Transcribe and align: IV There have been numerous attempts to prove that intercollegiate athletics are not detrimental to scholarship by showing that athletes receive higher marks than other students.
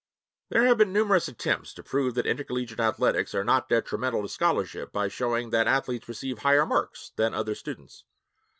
IV 0.01 0.55
There 0.55 0.65
have 0.65 0.79
been 0.79 0.91
numerous 0.91 1.27
attempts 1.27 1.75
to 1.75 1.83
prove 1.83 2.15
that 2.15 2.25
intercollegiate 2.25 2.79
athletics 2.79 3.35
are 3.35 3.43
not 3.43 3.69
detrimental 3.69 4.23
to 4.23 4.29
scholarship 4.29 4.91
by 4.91 5.07
showing 5.07 5.51
that 5.51 5.67
athletes 5.67 6.07
receive 6.09 6.39
higher 6.39 6.65
marks 6.65 7.11
than 7.17 7.35
other 7.35 7.53
students. 7.53 8.03